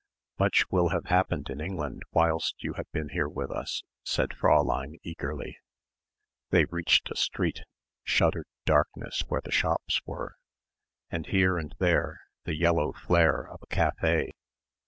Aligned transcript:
"Much 0.39 0.65
will 0.71 0.89
have 0.89 1.05
happened 1.05 1.47
in 1.47 1.61
England 1.61 2.01
whilst 2.11 2.55
you 2.63 2.73
have 2.73 2.91
been 2.91 3.09
here 3.09 3.29
with 3.29 3.51
us," 3.51 3.83
said 4.03 4.31
Fräulein 4.31 4.95
eagerly. 5.03 5.59
They 6.49 6.65
reached 6.65 7.11
a 7.11 7.15
street 7.15 7.61
shuttered 8.03 8.47
darkness 8.65 9.21
where 9.27 9.41
the 9.41 9.51
shops 9.51 10.01
were, 10.07 10.37
and 11.11 11.27
here 11.27 11.55
and 11.59 11.75
there 11.77 12.19
the 12.45 12.55
yellow 12.55 12.93
flare 12.93 13.47
of 13.47 13.61
a 13.61 13.67
café. 13.67 14.29